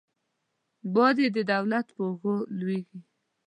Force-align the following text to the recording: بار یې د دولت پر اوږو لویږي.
بار 0.93 1.15
یې 1.23 1.29
د 1.35 1.37
دولت 1.51 1.87
پر 1.95 2.01
اوږو 2.05 2.35
لویږي. 2.57 2.99